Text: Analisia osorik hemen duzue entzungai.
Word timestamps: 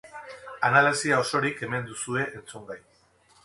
Analisia 0.69 1.19
osorik 1.25 1.63
hemen 1.67 1.87
duzue 1.93 2.27
entzungai. 2.41 2.83